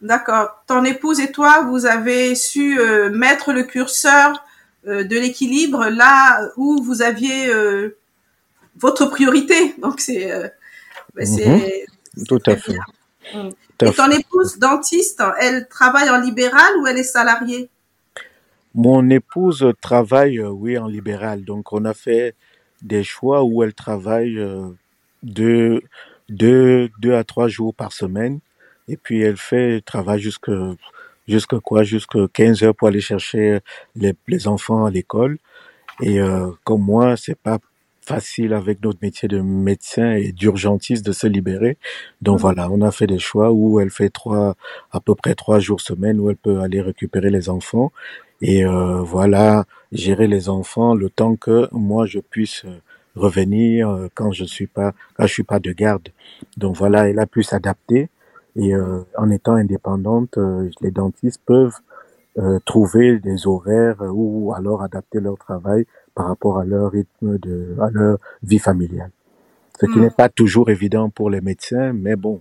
D'accord. 0.00 0.64
Ton 0.66 0.82
épouse 0.84 1.20
et 1.20 1.30
toi, 1.30 1.62
vous 1.62 1.86
avez 1.86 2.34
su 2.34 2.80
euh, 2.80 3.10
mettre 3.10 3.52
le 3.52 3.62
curseur 3.62 4.44
euh, 4.88 5.04
de 5.04 5.16
l'équilibre 5.16 5.86
là 5.86 6.50
où 6.56 6.82
vous 6.82 7.02
aviez 7.02 7.48
euh, 7.54 7.96
votre 8.76 9.06
priorité. 9.06 9.76
Donc 9.78 10.00
c'est 10.00 10.50
ben, 11.14 11.28
Mhm. 11.28 12.26
Tout 12.26 12.42
à 12.46 12.56
fait. 12.56 12.78
Hmm. 13.32 13.50
Tout 13.78 13.86
à 13.86 13.88
Et 13.88 13.92
ton 13.92 14.10
épouse 14.10 14.58
dentiste, 14.58 15.22
elle 15.38 15.68
travaille 15.68 16.10
en 16.10 16.18
libéral 16.18 16.76
ou 16.80 16.86
elle 16.88 16.98
est 16.98 17.04
salariée? 17.04 17.70
Mon 18.74 19.10
épouse 19.10 19.66
travaille, 19.80 20.38
euh, 20.38 20.48
oui, 20.50 20.78
en 20.78 20.86
libéral. 20.88 21.44
Donc, 21.44 21.72
on 21.72 21.84
a 21.84 21.94
fait 21.94 22.34
des 22.82 23.04
choix 23.04 23.44
où 23.44 23.62
elle 23.62 23.74
travaille 23.74 24.38
euh, 24.38 24.68
deux, 25.22 25.82
deux, 26.28 26.90
deux 26.98 27.14
à 27.14 27.24
trois 27.24 27.48
jours 27.48 27.74
par 27.74 27.92
semaine. 27.92 28.40
Et 28.88 28.96
puis, 28.96 29.20
elle 29.22 29.36
fait 29.36 29.82
travail 29.82 30.20
jusque, 30.20 30.50
jusque 31.28 31.58
quoi? 31.60 31.82
Jusque 31.84 32.30
15 32.32 32.62
heures 32.62 32.74
pour 32.74 32.88
aller 32.88 33.00
chercher 33.00 33.60
les, 33.94 34.14
les 34.28 34.48
enfants 34.48 34.86
à 34.86 34.90
l'école. 34.90 35.38
Et 36.02 36.20
euh, 36.20 36.50
comme 36.64 36.82
moi, 36.82 37.16
c'est 37.16 37.38
pas 37.38 37.58
facile 38.06 38.54
avec 38.54 38.82
notre 38.84 38.98
métier 39.02 39.28
de 39.28 39.40
médecin 39.40 40.12
et 40.12 40.32
d'urgentiste 40.32 41.04
de 41.06 41.12
se 41.12 41.26
libérer. 41.26 41.78
Donc 42.20 42.38
Hmm. 42.38 42.40
voilà, 42.40 42.70
on 42.70 42.80
a 42.82 42.90
fait 42.90 43.06
des 43.06 43.18
choix 43.18 43.52
où 43.52 43.80
elle 43.80 43.90
fait 43.90 44.10
trois, 44.10 44.56
à 44.90 45.00
peu 45.00 45.14
près 45.14 45.34
trois 45.34 45.58
jours 45.60 45.80
semaine 45.80 46.20
où 46.20 46.30
elle 46.30 46.36
peut 46.36 46.60
aller 46.60 46.80
récupérer 46.80 47.30
les 47.30 47.48
enfants. 47.48 47.92
Et 48.40 48.64
euh, 48.64 49.02
voilà, 49.02 49.64
gérer 49.92 50.26
les 50.26 50.48
enfants 50.48 50.94
le 50.94 51.10
temps 51.10 51.36
que 51.36 51.68
moi 51.72 52.06
je 52.06 52.18
puisse 52.18 52.64
revenir 53.14 54.08
quand 54.14 54.32
je 54.32 54.44
suis 54.44 54.66
pas 54.66 54.92
quand 55.16 55.26
je 55.26 55.32
suis 55.32 55.44
pas 55.44 55.60
de 55.60 55.72
garde. 55.72 56.08
Donc 56.56 56.76
voilà, 56.76 57.08
elle 57.08 57.18
a 57.20 57.26
pu 57.26 57.42
s'adapter 57.42 58.10
et 58.56 58.72
en 59.16 59.30
étant 59.30 59.54
indépendante, 59.54 60.38
les 60.80 60.90
dentistes 60.90 61.40
peuvent 61.46 61.78
trouver 62.64 63.18
des 63.18 63.46
horaires 63.46 64.02
ou 64.12 64.52
alors 64.54 64.82
adapter 64.82 65.20
leur 65.20 65.36
travail 65.38 65.86
par 66.14 66.26
rapport 66.26 66.58
à 66.58 66.64
leur 66.64 66.90
rythme 66.90 67.38
de 67.38 67.76
à 67.80 67.90
leur 67.90 68.18
vie 68.42 68.58
familiale 68.58 69.10
ce 69.82 69.86
qui 69.86 69.98
hmm. 69.98 70.02
n'est 70.02 70.10
pas 70.10 70.28
toujours 70.28 70.70
évident 70.70 71.10
pour 71.10 71.28
les 71.28 71.40
médecins, 71.40 71.92
mais 71.92 72.14
bon, 72.14 72.40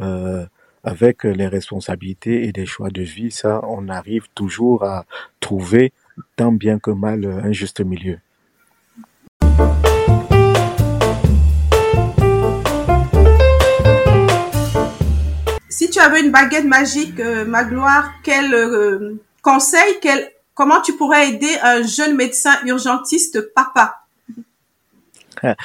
euh, 0.00 0.44
avec 0.82 1.22
les 1.24 1.46
responsabilités 1.46 2.46
et 2.46 2.52
des 2.52 2.66
choix 2.66 2.90
de 2.90 3.02
vie, 3.02 3.30
ça, 3.30 3.60
on 3.68 3.88
arrive 3.88 4.26
toujours 4.34 4.84
à 4.84 5.04
trouver 5.38 5.92
tant 6.34 6.50
bien 6.50 6.80
que 6.80 6.90
mal 6.90 7.24
un 7.24 7.52
juste 7.52 7.80
milieu. 7.80 8.18
Si 15.68 15.88
tu 15.90 16.00
avais 16.00 16.20
une 16.20 16.32
baguette 16.32 16.66
magique, 16.66 17.20
euh, 17.20 17.44
Magloire, 17.44 18.10
quel 18.24 18.52
euh, 18.52 19.14
conseil, 19.42 19.98
quel, 20.02 20.28
comment 20.60 20.82
tu 20.82 20.94
pourrais 20.94 21.30
aider 21.30 21.56
un 21.62 21.80
jeune 21.80 22.16
médecin 22.16 22.52
urgentiste 22.66 23.54
papa? 23.54 24.04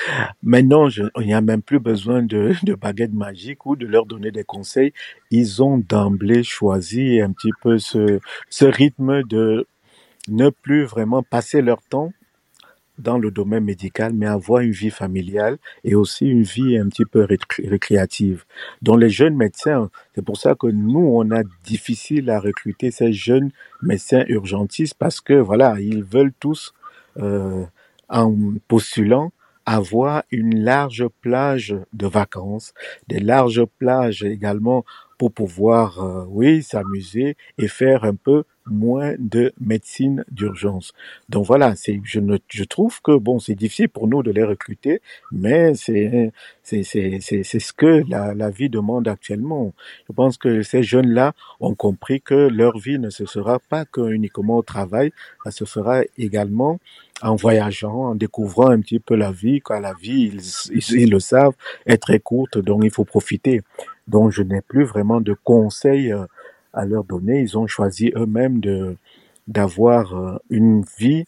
Maintenant, 0.42 0.88
il 0.88 1.26
n'y 1.26 1.34
a 1.34 1.42
même 1.42 1.62
plus 1.62 1.80
besoin 1.80 2.24
de, 2.24 2.54
de 2.64 2.76
baguette 2.76 3.12
magique 3.12 3.66
ou 3.66 3.76
de 3.76 3.86
leur 3.86 4.06
donner 4.06 4.32
des 4.32 4.46
conseils. 4.46 4.94
Ils 5.32 5.62
ont 5.62 5.80
d'emblée 5.80 6.44
choisi 6.44 7.20
un 7.20 7.34
petit 7.34 7.52
peu 7.62 7.78
ce 7.78 8.22
rythme 8.62 9.24
de 9.24 9.68
ne 10.30 10.50
plus 10.50 10.86
vraiment 10.86 11.24
passer 11.24 11.62
leur 11.62 11.82
temps 11.82 12.14
dans 12.98 13.18
le 13.18 13.32
domaine 13.32 13.64
médical, 13.64 14.14
mais 14.14 14.26
avoir 14.26 14.62
une 14.62 14.72
vie 14.72 14.90
familiale 14.90 15.58
et 15.84 15.96
aussi 15.96 16.28
une 16.28 16.44
vie 16.44 16.78
un 16.78 16.88
petit 16.88 17.06
peu 17.06 17.28
récréative. 17.60 18.46
Dans 18.82 18.96
les 18.96 19.10
jeunes 19.10 19.36
médecins, 19.36 19.90
c'est 20.14 20.24
pour 20.24 20.38
ça 20.38 20.56
que 20.56 20.68
nous, 20.68 21.00
on 21.00 21.32
a 21.32 21.44
difficile 21.64 22.30
à 22.30 22.40
recruter 22.40 22.92
ces 22.92 23.14
jeunes 23.14 23.52
médecins 23.82 24.24
urgentistes 24.28 24.96
parce 24.98 25.22
que 25.22 25.34
voilà, 25.34 25.80
ils 25.80 26.04
veulent 26.04 26.34
tous, 26.40 26.74
euh, 27.18 27.66
en 28.10 28.34
postulant, 28.68 29.32
avoir 29.66 30.24
une 30.32 30.64
large 30.64 31.06
plage 31.22 31.76
de 31.94 32.08
vacances, 32.08 32.74
des 33.08 33.20
larges 33.20 33.66
plages 33.80 34.24
également 34.24 34.86
pour 35.18 35.32
pouvoir, 35.32 36.04
euh, 36.04 36.26
oui, 36.30 36.64
s'amuser 36.64 37.38
et 37.58 37.68
faire 37.68 38.04
un 38.04 38.16
peu 38.16 38.44
moins 38.68 39.14
de 39.20 39.54
médecine 39.60 40.26
d'urgence. 40.32 40.94
Donc 41.30 41.46
voilà, 41.46 41.76
c'est, 41.76 42.00
je 42.04 42.20
ne, 42.20 42.38
je 42.50 42.64
trouve 42.64 43.02
que 43.02 43.16
bon, 43.18 43.40
c'est 43.40 43.56
difficile 43.56 43.90
pour 43.90 44.08
nous 44.08 44.24
de 44.24 44.32
les 44.32 44.44
recruter, 44.44 45.02
mais 45.32 45.76
c'est, 45.76 46.32
c'est, 46.64 46.84
c'est, 46.84 47.20
c'est, 47.22 47.44
c'est 47.44 47.60
ce 47.60 47.74
que 47.74 48.04
la, 48.10 48.34
la 48.34 48.50
vie 48.50 48.70
demande 48.70 49.08
actuellement. 49.08 49.74
Je 50.08 50.14
pense 50.14 50.38
que 50.38 50.64
ces 50.64 50.84
jeunes-là 50.84 51.34
ont 51.60 51.76
compris 51.76 52.22
que 52.22 52.48
leur 52.48 52.78
vie 52.80 53.00
ne 53.00 53.10
se 53.10 53.26
sera 53.26 53.60
pas 53.60 53.86
que 53.86 54.10
uniquement 54.12 54.58
au 54.58 54.64
travail, 54.64 55.12
ça 55.44 55.52
se 55.52 55.66
fera 55.66 56.02
également 56.18 56.80
en 57.22 57.36
voyageant, 57.36 58.10
en 58.10 58.16
découvrant 58.16 58.70
un 58.70 58.82
petit 58.82 59.00
peu 59.00 59.16
la 59.16 59.32
vie, 59.32 59.62
car 59.66 59.80
la 59.80 59.94
vie, 59.94 60.32
ils, 60.72 60.92
ils, 61.02 61.10
le 61.10 61.20
savent, 61.20 61.54
est 61.86 61.98
très 61.98 62.20
courte, 62.20 62.58
donc 62.58 62.82
il 62.84 62.92
faut 62.92 63.06
profiter. 63.06 63.62
Donc 64.08 64.32
je 64.32 64.44
n'ai 64.44 64.62
plus 64.62 64.84
vraiment 64.84 65.22
de 65.22 65.34
conseils 65.34 66.12
euh, 66.12 66.26
à 66.74 66.86
leur 66.86 67.04
donner. 67.04 67.42
Ils 67.42 67.58
ont 67.58 67.68
choisi 67.68 68.12
eux-mêmes 68.16 68.60
de 68.60 68.98
d'avoir 69.48 70.16
euh, 70.16 70.38
une 70.50 70.84
vie 70.98 71.26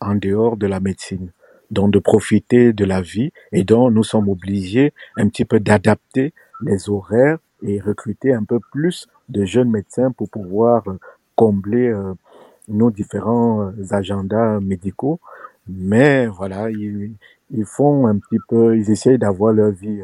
en 0.00 0.14
dehors 0.14 0.56
de 0.58 0.66
la 0.66 0.78
médecine, 0.80 1.30
donc 1.70 1.90
de 1.90 1.98
profiter 1.98 2.74
de 2.74 2.84
la 2.84 3.00
vie 3.00 3.32
et 3.52 3.64
donc 3.64 3.92
nous 3.94 4.04
sommes 4.04 4.28
obligés 4.28 4.92
un 5.16 5.28
petit 5.28 5.46
peu 5.46 5.58
d'adapter 5.58 6.34
les 6.62 6.90
horaires 6.90 7.38
et 7.62 7.80
recruter 7.80 8.34
un 8.34 8.44
peu 8.44 8.60
plus 8.72 9.08
de 9.30 9.46
jeunes 9.46 9.70
médecins 9.70 10.12
pour 10.12 10.28
pouvoir 10.28 10.86
euh, 10.88 10.98
combler 11.34 11.94
nos 12.66 12.90
différents 12.90 13.70
agendas 13.90 14.58
médicaux. 14.60 15.20
Mais 15.68 16.26
voilà, 16.26 16.70
ils, 16.70 17.12
ils 17.50 17.66
font 17.66 18.06
un 18.06 18.16
petit 18.16 18.38
peu, 18.48 18.78
ils 18.78 18.90
essayent 18.90 19.18
d'avoir 19.18 19.52
leur 19.52 19.70
vie 19.70 20.00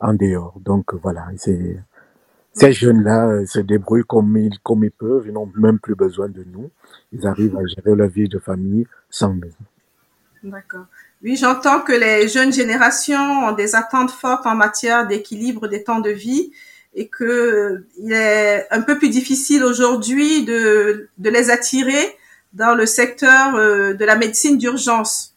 en 0.00 0.14
dehors. 0.14 0.54
Donc 0.60 0.94
voilà, 0.94 1.28
ces 1.36 2.72
jeunes-là 2.72 3.28
euh, 3.28 3.46
se 3.46 3.60
débrouillent 3.60 4.06
comme 4.06 4.36
ils, 4.36 4.58
comme 4.60 4.84
ils 4.84 4.90
peuvent, 4.90 5.24
ils 5.26 5.32
n'ont 5.32 5.50
même 5.56 5.78
plus 5.78 5.94
besoin 5.94 6.28
de 6.28 6.44
nous. 6.44 6.70
Ils 7.12 7.26
arrivent 7.26 7.56
à 7.56 7.66
gérer 7.66 7.94
leur 7.94 8.08
vie 8.08 8.28
de 8.28 8.38
famille 8.38 8.86
sans 9.08 9.34
nous. 9.34 9.52
D'accord. 10.42 10.86
Oui, 11.22 11.36
j'entends 11.36 11.80
que 11.80 11.92
les 11.92 12.28
jeunes 12.28 12.52
générations 12.52 13.48
ont 13.48 13.52
des 13.52 13.74
attentes 13.74 14.10
fortes 14.10 14.46
en 14.46 14.54
matière 14.54 15.06
d'équilibre 15.06 15.68
des 15.68 15.84
temps 15.84 16.00
de 16.00 16.10
vie 16.10 16.52
et 16.94 17.08
que 17.08 17.24
euh, 17.24 17.86
il 17.98 18.12
est 18.12 18.66
un 18.70 18.80
peu 18.80 18.98
plus 18.98 19.10
difficile 19.10 19.62
aujourd'hui 19.62 20.44
de, 20.44 21.08
de 21.18 21.30
les 21.30 21.50
attirer 21.50 22.16
dans 22.52 22.74
le 22.74 22.86
secteur 22.86 23.54
euh, 23.54 23.94
de 23.94 24.04
la 24.04 24.16
médecine 24.16 24.58
d'urgence. 24.58 25.29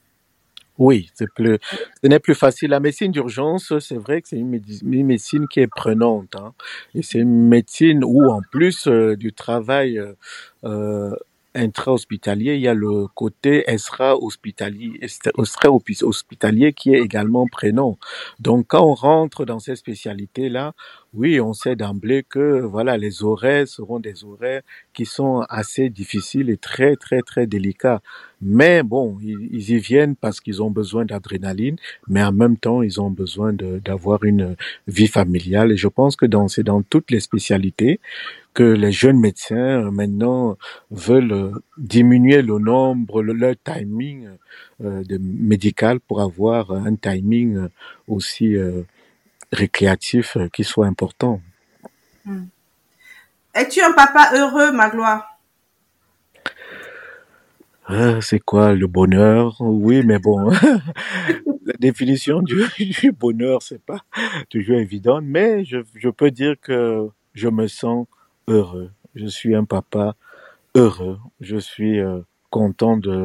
Oui, 0.80 1.10
c'est 1.13 1.32
plus, 1.32 1.60
ce 2.01 2.08
n'est 2.08 2.20
plus 2.20 2.34
facile. 2.34 2.72
La 2.72 2.80
médecine 2.80 3.12
d'urgence, 3.12 3.77
c'est 3.80 3.98
vrai 3.98 4.22
que 4.22 4.30
c'est 4.30 4.38
une, 4.38 4.60
médecine 5.06 5.48
qui 5.48 5.60
est 5.60 5.68
prenante. 5.68 6.36
Hein. 6.36 6.53
Et 6.96 7.03
c'est 7.03 7.20
une 7.20 7.48
médecine 7.48 8.03
où, 8.03 8.30
en 8.30 8.42
plus 8.51 8.88
euh, 8.88 9.15
du 9.15 9.34
travail 9.34 10.00
euh, 10.00 10.13
euh 10.63 11.15
intra-hospitalier, 11.56 12.56
il 12.56 12.62
y 12.62 12.68
a 12.68 12.74
le 12.74 13.08
côté 13.08 13.63
extra-hospitalier, 13.68 15.00
extra-hospitalier 15.01 16.74
qui 16.74 16.94
est 16.94 17.00
également 17.00 17.46
prenant. 17.48 17.98
Donc, 18.39 18.68
quand 18.70 18.84
on 18.84 18.96
rentre 18.96 19.46
dans 19.46 19.60
ces 19.60 19.75
spécialités-là, 19.75 20.74
oui, 21.13 21.39
on 21.39 21.53
sait 21.53 21.75
d'emblée 21.75 22.24
que 22.27 22.62
voilà, 22.62 22.98
les 22.98 23.24
horaires 23.24 23.67
seront 23.67 24.00
des 24.00 24.24
horaires 24.24 24.63
qui 24.93 25.05
sont 25.05 25.41
assez 25.50 25.89
difficiles 25.89 26.50
et 26.50 26.58
très 26.58 26.96
très 26.96 27.22
très 27.22 27.46
délicats. 27.46 28.01
Mais 28.41 28.84
bon, 28.84 29.17
ils, 29.22 29.70
y 29.70 29.77
viennent 29.77 30.15
parce 30.15 30.41
qu'ils 30.41 30.62
ont 30.62 30.72
besoin 30.72 31.05
d'adrénaline, 31.05 31.77
mais 32.08 32.24
en 32.24 32.32
même 32.34 32.58
temps, 32.58 32.82
ils 32.82 33.00
ont 33.00 33.12
besoin 33.12 33.53
d'avoir 33.53 34.24
une 34.24 34.55
vie 34.88 35.08
familiale. 35.08 35.72
Et 35.72 35.77
je 35.77 35.88
pense 35.88 36.15
que 36.15 36.25
dans 36.25 36.48
c'est 36.48 36.63
dans 36.63 36.82
toutes 36.82 37.12
les 37.12 37.20
spécialités 37.20 38.00
que 38.53 38.63
les 38.63 38.91
jeunes 38.91 39.20
médecins 39.20 39.86
euh, 39.86 39.91
maintenant 39.91 40.58
veulent 40.91 41.32
euh, 41.32 41.51
diminuer 41.77 42.41
le 42.41 42.60
nombre, 42.60 43.24
le, 43.24 43.34
leur 43.34 43.55
timing 43.63 44.27
euh, 44.84 45.03
de 45.03 45.17
médical 45.17 46.00
pour 46.00 46.22
avoir 46.22 46.72
un 46.72 46.96
timing 46.96 47.67
aussi 48.08 48.55
récréatif 48.58 48.93
euh, 49.53 50.50
qui 50.50 50.63
soit 50.63 50.88
important. 50.88 51.41
Hmm. 52.25 52.45
Es-tu 53.53 53.81
un 53.81 53.93
papa 53.93 54.31
heureux, 54.33 54.72
Magloire 54.72 55.38
ah, 57.86 58.19
C'est 58.22 58.39
quoi 58.39 58.74
le 58.74 58.88
bonheur? 58.88 59.57
Oui, 59.60 60.01
mais 60.03 60.19
bon, 60.19 60.50
la 61.65 61.74
définition 61.79 62.41
du, 62.41 62.63
du 62.79 63.12
bonheur, 63.12 63.62
c'est 63.62 63.81
pas 63.81 64.00
toujours 64.50 64.77
évident, 64.77 65.22
mais 65.22 65.65
je, 65.65 65.77
je 65.95 66.10
peux 66.10 66.31
dire 66.31 66.55
que 66.62 67.10
je 67.33 67.48
me 67.48 67.67
sens 67.67 68.07
heureux. 68.48 68.91
Je 69.15 69.27
suis 69.27 69.55
un 69.55 69.65
papa 69.65 70.15
heureux. 70.75 71.19
Je 71.39 71.57
suis 71.57 72.00
euh, 72.00 72.22
content 72.60 72.95
de 73.10 73.17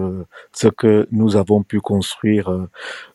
ce 0.60 0.68
que 0.80 0.94
nous 1.18 1.30
avons 1.42 1.60
pu 1.70 1.78
construire, 1.80 2.46
euh, 2.50 2.68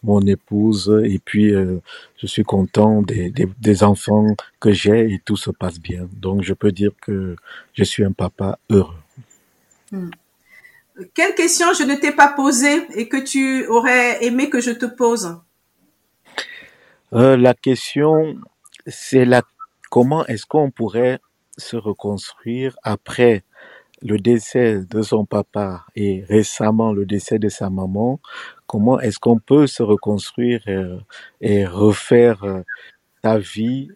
mon 0.09 0.21
épouse, 0.35 0.83
et 1.13 1.19
puis 1.27 1.47
euh, 1.53 1.79
je 2.21 2.27
suis 2.33 2.45
content 2.55 3.01
des, 3.01 3.25
des, 3.37 3.47
des 3.67 3.77
enfants 3.91 4.27
que 4.63 4.71
j'ai 4.81 5.01
et 5.13 5.19
tout 5.27 5.39
se 5.45 5.51
passe 5.61 5.79
bien. 5.89 6.03
Donc 6.25 6.37
je 6.49 6.53
peux 6.61 6.73
dire 6.81 6.93
que 7.05 7.35
je 7.77 7.83
suis 7.91 8.03
un 8.09 8.15
papa 8.23 8.49
heureux. 8.69 9.01
Hmm. 9.91 10.11
Quelle 11.15 11.35
question 11.43 11.67
je 11.79 11.83
ne 11.91 11.95
t'ai 12.01 12.13
pas 12.21 12.29
posée 12.41 12.77
et 12.99 13.05
que 13.11 13.17
tu 13.31 13.43
aurais 13.75 14.23
aimé 14.27 14.43
que 14.53 14.61
je 14.67 14.73
te 14.81 14.87
pose? 15.01 15.27
Euh, 17.13 17.35
La 17.47 17.53
question, 17.67 18.13
c'est 18.85 19.25
la 19.33 19.41
comment 19.89 20.23
est-ce 20.31 20.45
qu'on 20.51 20.69
pourrait 20.79 21.19
se 21.57 21.77
reconstruire 21.89 22.71
après 22.83 23.43
le 24.03 24.19
décès 24.19 24.81
de 24.85 25.01
son 25.01 25.25
papa 25.25 25.85
et 25.95 26.25
récemment 26.27 26.91
le 26.91 27.05
décès 27.05 27.39
de 27.39 27.49
sa 27.49 27.69
maman, 27.69 28.19
comment 28.67 28.99
est-ce 28.99 29.17
qu'on 29.17 29.39
peut 29.39 29.65
se 29.65 29.81
reconstruire 29.81 30.61
euh, 30.67 30.99
et, 31.41 31.65
refaire 31.65 32.43
euh, 32.43 32.61
sa 33.23 33.39
vie 33.39 33.89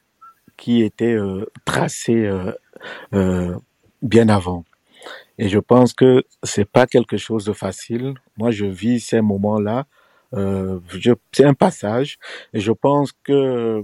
qui 0.55 0.81
était 0.81 1.13
euh, 1.13 1.45
tracée 1.65 2.31
bien 4.01 4.29
avant? 4.29 4.63
Et 5.37 5.49
je 5.49 5.59
pense 5.59 5.93
que 5.93 6.23
c'est 6.41 6.69
pas 6.69 6.87
quelque 6.87 7.17
chose 7.17 7.45
de 7.45 7.53
facile. 7.53 8.15
Moi, 8.37 8.51
je 8.51 8.65
vis 8.65 8.99
ces 8.99 9.21
moments-là. 9.21 9.85
c'est 11.31 11.45
un 11.45 11.53
passage, 11.53 12.17
et 12.53 12.59
je 12.59 12.71
pense 12.71 13.11
que 13.23 13.83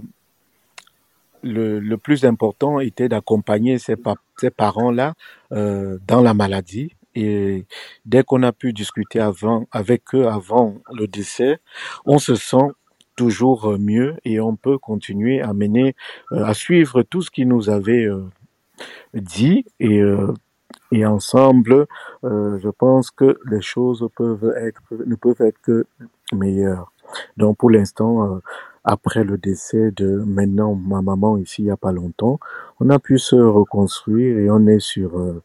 le, 1.44 1.78
le 1.78 1.96
plus 1.98 2.24
important 2.24 2.80
était 2.80 3.08
d'accompagner 3.08 3.78
ces, 3.78 3.96
ces 4.38 4.50
parents-là 4.50 5.14
euh, 5.52 5.98
dans 6.06 6.20
la 6.20 6.34
maladie 6.34 6.96
et 7.14 7.66
dès 8.04 8.24
qu'on 8.24 8.42
a 8.42 8.52
pu 8.52 8.72
discuter 8.72 9.20
avant, 9.20 9.66
avec 9.70 10.14
eux 10.14 10.26
avant 10.26 10.76
le 10.92 11.06
décès, 11.06 11.58
on 12.04 12.18
se 12.18 12.34
sent 12.34 12.72
toujours 13.16 13.78
mieux 13.78 14.16
et 14.24 14.40
on 14.40 14.56
peut 14.56 14.78
continuer 14.78 15.40
à 15.40 15.52
mener, 15.52 15.94
euh, 16.32 16.44
à 16.44 16.54
suivre 16.54 17.02
tout 17.02 17.22
ce 17.22 17.30
qu'ils 17.30 17.48
nous 17.48 17.70
avaient 17.70 18.06
euh, 18.06 18.24
dit 19.14 19.64
et 19.78 20.00
euh, 20.00 20.32
et 20.92 21.06
ensemble, 21.06 21.86
je 22.22 22.68
pense 22.68 23.10
que 23.10 23.38
les 23.50 23.60
choses 23.60 24.08
peuvent 24.16 24.54
être 24.56 24.80
ne 24.90 25.16
peuvent 25.16 25.40
être 25.40 25.60
que 25.60 25.86
meilleures. 26.32 26.92
Donc 27.36 27.56
pour 27.58 27.70
l'instant, 27.70 28.40
après 28.84 29.24
le 29.24 29.38
décès 29.38 29.90
de 29.92 30.22
maintenant 30.26 30.74
ma 30.74 31.02
maman 31.02 31.38
ici 31.38 31.62
il 31.62 31.66
y 31.66 31.70
a 31.70 31.76
pas 31.76 31.92
longtemps, 31.92 32.38
on 32.80 32.90
a 32.90 32.98
pu 32.98 33.18
se 33.18 33.36
reconstruire 33.36 34.38
et 34.38 34.50
on 34.50 34.66
est 34.66 34.80
sur 34.80 35.42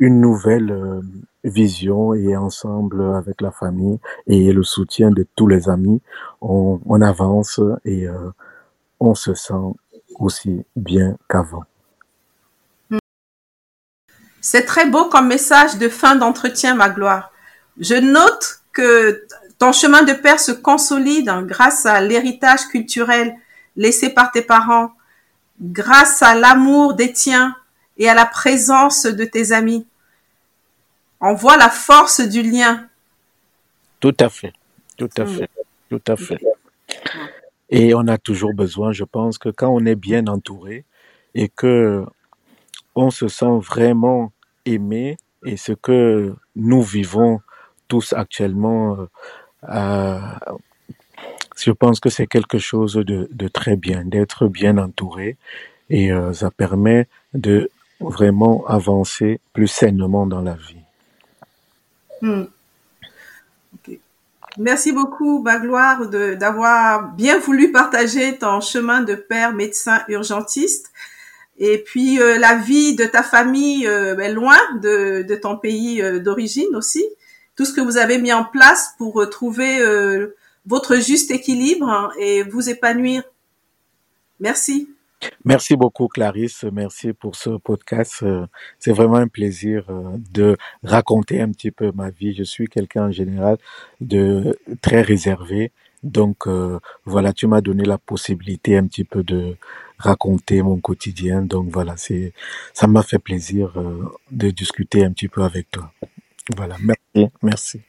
une 0.00 0.20
nouvelle 0.20 0.72
euh, 0.72 1.00
vision 1.44 2.14
et 2.14 2.36
ensemble 2.36 3.02
avec 3.14 3.40
la 3.40 3.50
famille 3.50 3.98
et 4.26 4.52
le 4.52 4.62
soutien 4.62 5.10
de 5.10 5.26
tous 5.36 5.46
les 5.46 5.68
amis, 5.68 6.00
on, 6.40 6.80
on 6.86 7.00
avance 7.02 7.60
et 7.84 8.08
euh, 8.08 8.30
on 8.98 9.14
se 9.14 9.34
sent 9.34 9.74
aussi 10.18 10.64
bien 10.74 11.16
qu'avant. 11.28 11.64
C'est 14.40 14.64
très 14.64 14.88
beau 14.88 15.06
comme 15.06 15.28
message 15.28 15.76
de 15.76 15.88
fin 15.88 16.16
d'entretien, 16.16 16.74
ma 16.74 16.88
gloire. 16.88 17.30
Je 17.78 17.94
note 17.94 18.60
que 18.72 19.22
ton 19.60 19.72
chemin 19.72 20.02
de 20.02 20.14
père 20.14 20.40
se 20.40 20.52
consolide 20.52 21.30
grâce 21.42 21.84
à 21.84 22.00
l'héritage 22.00 22.66
culturel 22.68 23.36
laissé 23.76 24.08
par 24.08 24.32
tes 24.32 24.40
parents, 24.40 24.92
grâce 25.60 26.22
à 26.22 26.34
l'amour 26.34 26.94
des 26.94 27.12
tiens 27.12 27.54
et 27.98 28.08
à 28.08 28.14
la 28.14 28.24
présence 28.24 29.04
de 29.04 29.24
tes 29.24 29.52
amis. 29.52 29.86
On 31.20 31.34
voit 31.34 31.58
la 31.58 31.68
force 31.68 32.22
du 32.22 32.42
lien. 32.42 32.88
Tout 34.00 34.16
à 34.18 34.30
fait, 34.30 34.54
tout 34.96 35.10
à 35.18 35.24
mm. 35.24 35.28
fait, 35.28 35.50
tout 35.90 36.02
à 36.08 36.16
fait. 36.16 36.40
Et 37.68 37.94
on 37.94 38.08
a 38.08 38.16
toujours 38.16 38.54
besoin, 38.54 38.92
je 38.92 39.04
pense 39.04 39.36
que 39.36 39.50
quand 39.50 39.68
on 39.68 39.84
est 39.84 39.94
bien 39.94 40.26
entouré 40.26 40.86
et 41.34 41.50
que 41.50 42.06
on 42.94 43.10
se 43.10 43.28
sent 43.28 43.58
vraiment 43.60 44.32
aimé 44.64 45.18
et 45.44 45.58
ce 45.58 45.72
que 45.72 46.34
nous 46.56 46.82
vivons 46.82 47.40
tous 47.90 48.14
actuellement, 48.14 48.96
euh, 48.96 49.06
je 51.56 51.70
pense 51.70 52.00
que 52.00 52.10
c'est 52.10 52.26
quelque 52.26 52.58
chose 52.58 52.94
de, 52.94 53.28
de 53.30 53.48
très 53.48 53.76
bien, 53.76 54.04
d'être 54.04 54.46
bien 54.46 54.78
entouré 54.78 55.36
et 55.90 56.12
euh, 56.12 56.32
ça 56.32 56.50
permet 56.50 57.06
de 57.34 57.70
vraiment 58.00 58.64
avancer 58.66 59.40
plus 59.52 59.66
sainement 59.68 60.26
dans 60.26 60.40
la 60.40 60.54
vie. 60.54 60.76
Hmm. 62.22 62.44
Merci 64.58 64.92
beaucoup, 64.92 65.42
Magloire, 65.42 66.08
d'avoir 66.08 67.12
bien 67.12 67.38
voulu 67.38 67.70
partager 67.70 68.36
ton 68.36 68.60
chemin 68.60 69.02
de 69.02 69.14
père 69.14 69.52
médecin 69.52 70.02
urgentiste. 70.08 70.90
Et 71.58 71.78
puis 71.78 72.20
euh, 72.20 72.38
la 72.38 72.56
vie 72.56 72.96
de 72.96 73.04
ta 73.04 73.22
famille 73.22 73.86
euh, 73.86 74.16
loin 74.28 74.58
de, 74.82 75.22
de 75.22 75.34
ton 75.34 75.56
pays 75.56 76.02
euh, 76.02 76.18
d'origine 76.18 76.74
aussi. 76.74 77.04
Tout 77.60 77.66
ce 77.66 77.74
que 77.74 77.82
vous 77.82 77.98
avez 77.98 78.16
mis 78.16 78.32
en 78.32 78.44
place 78.46 78.94
pour 78.96 79.28
trouver 79.28 79.84
votre 80.64 80.96
juste 80.96 81.30
équilibre 81.30 81.90
hein, 81.90 82.10
et 82.18 82.42
vous 82.42 82.70
épanouir. 82.70 83.22
Merci. 84.38 84.88
Merci 85.44 85.76
beaucoup 85.76 86.08
Clarisse, 86.08 86.64
merci 86.72 87.12
pour 87.12 87.36
ce 87.36 87.50
podcast. 87.50 88.22
Euh, 88.22 88.46
c'est 88.78 88.92
vraiment 88.92 89.16
un 89.16 89.28
plaisir 89.28 89.84
euh, 89.90 90.16
de 90.32 90.56
raconter 90.82 91.42
un 91.42 91.50
petit 91.50 91.70
peu 91.70 91.92
ma 91.94 92.08
vie. 92.08 92.34
Je 92.34 92.44
suis 92.44 92.68
quelqu'un 92.68 93.08
en 93.08 93.12
général 93.12 93.58
de 94.00 94.58
très 94.80 95.02
réservé. 95.02 95.72
Donc 96.02 96.46
euh, 96.46 96.78
voilà, 97.04 97.34
tu 97.34 97.46
m'as 97.46 97.60
donné 97.60 97.84
la 97.84 97.98
possibilité 97.98 98.78
un 98.78 98.86
petit 98.86 99.04
peu 99.04 99.22
de 99.22 99.56
raconter 99.98 100.62
mon 100.62 100.78
quotidien. 100.78 101.42
Donc 101.42 101.68
voilà, 101.70 101.98
c'est 101.98 102.32
ça 102.72 102.86
m'a 102.86 103.02
fait 103.02 103.18
plaisir 103.18 103.74
de 104.30 104.50
discuter 104.50 105.04
un 105.04 105.12
petit 105.12 105.28
peu 105.28 105.42
avec 105.42 105.70
toi. 105.70 105.92
Voilà, 106.56 106.76
merci, 106.80 107.32
merci. 107.42 107.80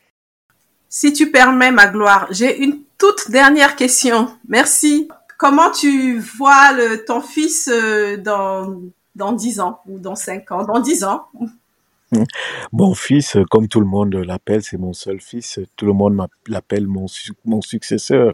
Si 0.90 1.14
tu 1.14 1.32
permets 1.32 1.72
ma 1.72 1.88
gloire, 1.88 2.28
j'ai 2.32 2.62
une 2.64 2.82
toute 2.98 3.32
dernière 3.32 3.76
question. 3.76 4.30
Merci. 4.48 5.08
Comment 5.38 5.72
tu 5.72 6.20
vois 6.20 6.74
le, 6.74 7.04
ton 7.06 7.22
fils 7.22 7.70
euh, 7.72 8.18
dans 8.18 8.82
dans 9.16 9.32
dix 9.34 9.60
ans 9.60 9.80
ou 9.88 10.00
dans 10.00 10.16
cinq 10.16 10.52
ans, 10.52 10.64
dans 10.64 10.80
dix 10.80 11.04
ans? 11.04 11.28
Mon 12.74 12.94
fils, 12.94 13.38
comme 13.50 13.68
tout 13.68 13.80
le 13.80 13.86
monde 13.86 14.14
l'appelle, 14.14 14.62
c'est 14.62 14.78
mon 14.78 14.92
seul 14.92 15.22
fils. 15.22 15.60
Tout 15.78 15.86
le 15.86 15.94
monde 15.94 16.28
l'appelle 16.48 16.86
mon, 16.86 17.06
mon 17.46 17.62
successeur. 17.62 18.34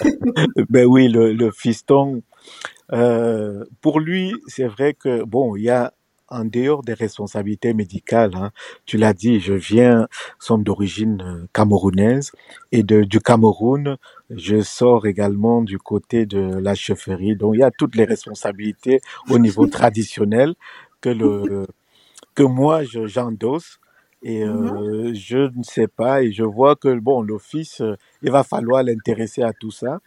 ben 0.70 0.86
oui, 0.86 1.08
le, 1.08 1.34
le 1.34 1.50
fiston. 1.50 2.22
Euh, 2.92 3.64
pour 3.82 4.00
lui, 4.00 4.32
c'est 4.46 4.66
vrai 4.66 4.94
que 4.94 5.24
bon, 5.24 5.56
il 5.56 5.64
y 5.64 5.70
a 5.70 5.92
en 6.32 6.44
dehors 6.44 6.82
des 6.82 6.94
responsabilités 6.94 7.74
médicales, 7.74 8.32
hein, 8.34 8.50
tu 8.86 8.96
l'as 8.96 9.12
dit, 9.12 9.40
je 9.40 9.52
viens, 9.52 10.08
sommes 10.38 10.64
d'origine 10.64 11.22
euh, 11.22 11.46
camerounaise 11.52 12.32
et 12.72 12.82
de, 12.82 13.04
du 13.04 13.20
Cameroun, 13.20 13.96
je 14.30 14.62
sors 14.62 15.06
également 15.06 15.62
du 15.62 15.78
côté 15.78 16.26
de 16.26 16.40
la 16.40 16.74
chefferie. 16.74 17.36
Donc 17.36 17.54
il 17.54 17.60
y 17.60 17.62
a 17.62 17.70
toutes 17.70 17.94
les 17.96 18.04
responsabilités 18.04 19.00
au 19.30 19.38
niveau 19.38 19.66
traditionnel 19.78 20.54
que 21.00 21.10
le 21.10 21.66
que 22.34 22.42
moi 22.42 22.82
j'endosse. 22.84 23.78
Et 24.22 24.44
euh, 24.44 24.52
mm-hmm. 24.52 25.14
je 25.14 25.58
ne 25.58 25.62
sais 25.64 25.88
pas, 25.88 26.22
et 26.22 26.32
je 26.32 26.44
vois 26.44 26.76
que 26.76 26.96
bon, 27.00 27.22
l'office, 27.22 27.80
euh, 27.80 27.96
il 28.22 28.30
va 28.30 28.44
falloir 28.44 28.82
l'intéresser 28.84 29.42
à 29.42 29.52
tout 29.52 29.72
ça. 29.72 30.00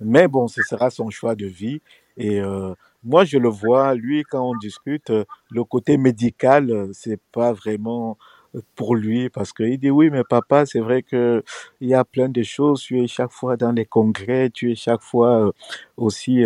Mais 0.00 0.28
bon, 0.28 0.46
ce 0.48 0.62
sera 0.62 0.90
son 0.90 1.08
choix 1.10 1.34
de 1.34 1.46
vie. 1.46 1.80
Et 2.18 2.40
euh, 2.40 2.74
moi, 3.04 3.24
je 3.24 3.38
le 3.38 3.48
vois, 3.48 3.94
lui, 3.94 4.22
quand 4.24 4.48
on 4.48 4.56
discute, 4.56 5.10
euh, 5.10 5.24
le 5.50 5.64
côté 5.64 5.96
médical, 5.96 6.70
euh, 6.70 6.88
c'est 6.92 7.20
pas 7.32 7.52
vraiment 7.52 8.16
euh, 8.54 8.60
pour 8.76 8.94
lui 8.94 9.28
parce 9.30 9.52
qu'il 9.52 9.78
dit 9.78 9.90
oui 9.90 10.10
mais 10.10 10.24
papa 10.28 10.66
c'est 10.66 10.80
vrai 10.80 11.02
que 11.02 11.42
il 11.80 11.88
y 11.88 11.94
a 11.94 12.04
plein 12.04 12.28
de 12.28 12.42
choses 12.42 12.82
tu 12.82 13.02
es 13.02 13.06
chaque 13.06 13.32
fois 13.32 13.56
dans 13.56 13.72
les 13.72 13.86
congrès 13.86 14.50
tu 14.50 14.72
es 14.72 14.74
chaque 14.74 15.00
fois 15.00 15.52
aussi 15.96 16.44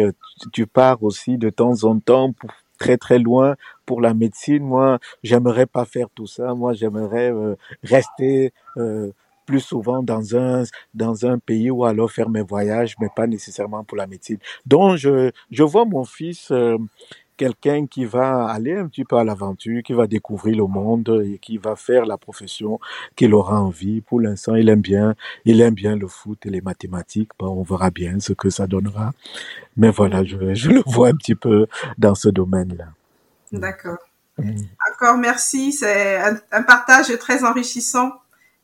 tu 0.52 0.66
pars 0.68 1.02
aussi 1.02 1.36
de 1.36 1.50
temps 1.50 1.82
en 1.84 1.98
temps 1.98 2.32
pour 2.32 2.50
très 2.78 2.96
très 2.96 3.18
loin 3.18 3.56
pour 3.86 4.00
la 4.00 4.14
médecine. 4.14 4.62
Moi 4.62 4.98
j'aimerais 5.24 5.66
pas 5.66 5.84
faire 5.84 6.08
tout 6.14 6.26
ça. 6.26 6.54
Moi 6.54 6.74
j'aimerais 6.74 7.32
rester 7.82 8.52
plus 9.46 9.60
souvent 9.60 10.02
dans 10.02 10.36
un 10.36 10.64
dans 10.94 11.24
un 11.26 11.38
pays 11.38 11.70
ou 11.70 11.84
alors 11.84 12.10
faire 12.10 12.28
mes 12.28 12.42
voyages, 12.42 12.96
mais 13.00 13.08
pas 13.14 13.26
nécessairement 13.26 13.84
pour 13.84 13.96
la 13.96 14.06
médecine. 14.06 14.38
Donc 14.66 14.96
je 14.96 15.30
je 15.50 15.62
vois 15.62 15.84
mon 15.84 16.04
fils 16.04 16.50
euh, 16.50 16.76
quelqu'un 17.36 17.86
qui 17.86 18.04
va 18.04 18.46
aller 18.46 18.76
un 18.76 18.88
petit 18.88 19.04
peu 19.04 19.16
à 19.16 19.24
l'aventure, 19.24 19.82
qui 19.82 19.92
va 19.92 20.06
découvrir 20.06 20.56
le 20.56 20.66
monde 20.66 21.22
et 21.24 21.38
qui 21.38 21.58
va 21.58 21.76
faire 21.76 22.06
la 22.06 22.16
profession 22.16 22.80
qu'il 23.14 23.34
aura 23.34 23.60
envie. 23.60 24.00
Pour 24.00 24.20
l'instant, 24.20 24.54
il 24.54 24.68
aime 24.68 24.80
bien, 24.80 25.14
il 25.44 25.60
aime 25.60 25.74
bien 25.74 25.96
le 25.96 26.08
foot 26.08 26.44
et 26.46 26.50
les 26.50 26.60
mathématiques. 26.60 27.30
Bon, 27.38 27.48
on 27.48 27.62
verra 27.62 27.90
bien 27.90 28.18
ce 28.20 28.32
que 28.32 28.50
ça 28.50 28.66
donnera. 28.66 29.12
Mais 29.76 29.90
voilà, 29.90 30.24
je, 30.24 30.54
je 30.54 30.70
le 30.70 30.82
vois 30.86 31.08
un 31.08 31.16
petit 31.16 31.34
peu 31.34 31.66
dans 31.98 32.14
ce 32.14 32.28
domaine-là. 32.28 32.86
D'accord. 33.52 33.98
Mm. 34.38 34.52
Encore 34.92 35.18
merci. 35.18 35.72
C'est 35.72 36.16
un, 36.16 36.38
un 36.52 36.62
partage 36.62 37.16
très 37.18 37.44
enrichissant 37.44 38.12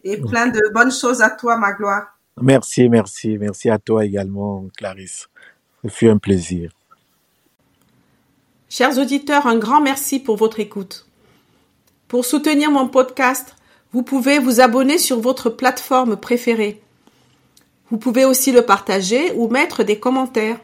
et 0.04 0.16
plein 0.16 0.48
de 0.48 0.60
bonnes 0.72 0.92
choses 0.92 1.22
à 1.22 1.30
toi, 1.30 1.56
ma 1.56 1.72
gloire. 1.72 2.18
Merci, 2.40 2.88
merci, 2.88 3.38
merci 3.38 3.70
à 3.70 3.78
toi 3.78 4.04
également, 4.04 4.66
Clarisse. 4.76 5.28
Ce 5.82 5.88
fut 5.88 6.08
un 6.08 6.18
plaisir. 6.18 6.70
Chers 8.68 8.98
auditeurs, 8.98 9.46
un 9.46 9.58
grand 9.58 9.82
merci 9.82 10.18
pour 10.18 10.36
votre 10.36 10.60
écoute. 10.60 11.06
Pour 12.08 12.24
soutenir 12.24 12.70
mon 12.70 12.88
podcast, 12.88 13.54
vous 13.92 14.02
pouvez 14.02 14.38
vous 14.38 14.60
abonner 14.60 14.96
sur 14.96 15.20
votre 15.20 15.50
plateforme 15.50 16.16
préférée. 16.16 16.80
Vous 17.90 17.98
pouvez 17.98 18.24
aussi 18.24 18.52
le 18.52 18.62
partager 18.62 19.32
ou 19.34 19.48
mettre 19.48 19.84
des 19.84 19.98
commentaires. 19.98 20.58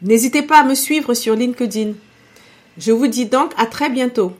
N'hésitez 0.00 0.42
pas 0.42 0.60
à 0.60 0.64
me 0.64 0.74
suivre 0.74 1.12
sur 1.12 1.36
LinkedIn. 1.36 1.92
Je 2.78 2.92
vous 2.92 3.06
dis 3.06 3.26
donc 3.26 3.52
à 3.58 3.66
très 3.66 3.90
bientôt. 3.90 4.32